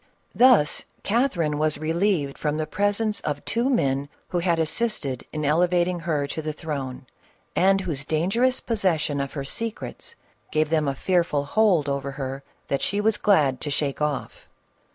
[0.33, 5.99] Thus Catherine was relieved from the presence of two men who had assisted in elevating
[5.99, 7.05] her to the throne,
[7.55, 10.15] and whose dangerous possession of her secrets
[10.51, 14.47] gave them a fearful hold upon her that she was glad to shake off.